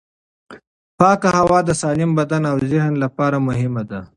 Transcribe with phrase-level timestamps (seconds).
[0.99, 4.01] پاکه هوا د سالم بدن او ذهن لپاره مهمه ده.